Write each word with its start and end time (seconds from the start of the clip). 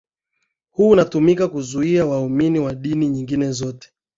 huu 0.71 0.89
unatumika 0.89 1.47
kuzuia 1.47 2.05
waumini 2.05 2.59
wa 2.59 2.75
dini 2.75 3.07
nyingine 3.09 3.51
zote 3.51 3.91